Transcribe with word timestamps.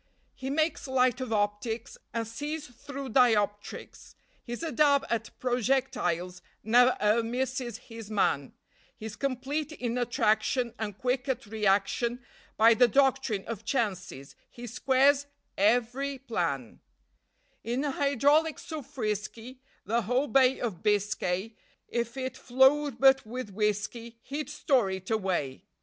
He 0.33 0.49
makes 0.49 0.87
light 0.87 1.21
of 1.21 1.31
optics, 1.31 1.95
and 2.11 2.27
sees 2.27 2.65
through 2.65 3.09
dioptrics, 3.09 4.15
He's 4.43 4.63
a 4.63 4.71
dab 4.71 5.05
at 5.11 5.29
projectiles 5.39 6.41
ne'er 6.63 7.21
misses 7.21 7.77
his 7.77 8.09
man; 8.09 8.53
He's 8.97 9.15
complete 9.15 9.71
in 9.73 9.99
attraction, 9.99 10.73
and 10.79 10.97
quick 10.97 11.29
at 11.29 11.45
reaction, 11.45 12.25
By 12.57 12.73
the 12.73 12.87
doctrine 12.87 13.45
of 13.47 13.63
chances 13.63 14.35
he 14.49 14.65
squares 14.65 15.27
every 15.55 16.17
plan; 16.17 16.79
In 17.63 17.83
hydraulics 17.83 18.65
so 18.65 18.81
frisky, 18.81 19.61
the 19.85 20.01
whole 20.01 20.27
Bay 20.27 20.59
of 20.59 20.81
Biscay, 20.81 21.53
If 21.87 22.17
it 22.17 22.35
flowed 22.35 22.97
but 22.99 23.23
with 23.27 23.51
whiskey, 23.51 24.17
he'd 24.23 24.49
store 24.49 24.89
it 24.89 25.11
away. 25.11 25.65